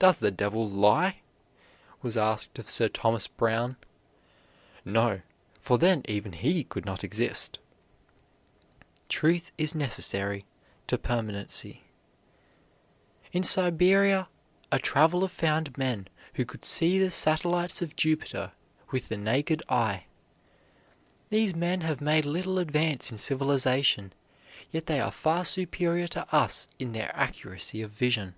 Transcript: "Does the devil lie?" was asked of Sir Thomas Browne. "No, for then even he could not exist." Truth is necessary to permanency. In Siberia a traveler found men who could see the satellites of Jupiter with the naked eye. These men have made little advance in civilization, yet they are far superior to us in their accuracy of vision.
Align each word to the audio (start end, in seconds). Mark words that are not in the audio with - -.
"Does 0.00 0.18
the 0.18 0.32
devil 0.32 0.68
lie?" 0.68 1.20
was 2.02 2.16
asked 2.16 2.58
of 2.58 2.68
Sir 2.68 2.88
Thomas 2.88 3.28
Browne. 3.28 3.76
"No, 4.84 5.20
for 5.60 5.78
then 5.78 6.02
even 6.08 6.32
he 6.32 6.64
could 6.64 6.84
not 6.84 7.04
exist." 7.04 7.60
Truth 9.08 9.52
is 9.56 9.76
necessary 9.76 10.44
to 10.88 10.98
permanency. 10.98 11.84
In 13.30 13.44
Siberia 13.44 14.28
a 14.72 14.80
traveler 14.80 15.28
found 15.28 15.78
men 15.78 16.08
who 16.34 16.44
could 16.44 16.64
see 16.64 16.98
the 16.98 17.12
satellites 17.12 17.80
of 17.80 17.94
Jupiter 17.94 18.50
with 18.90 19.06
the 19.06 19.16
naked 19.16 19.62
eye. 19.68 20.06
These 21.30 21.54
men 21.54 21.82
have 21.82 22.00
made 22.00 22.26
little 22.26 22.58
advance 22.58 23.12
in 23.12 23.18
civilization, 23.18 24.12
yet 24.72 24.86
they 24.86 24.98
are 24.98 25.12
far 25.12 25.44
superior 25.44 26.08
to 26.08 26.26
us 26.34 26.66
in 26.80 26.90
their 26.90 27.14
accuracy 27.14 27.82
of 27.82 27.92
vision. 27.92 28.34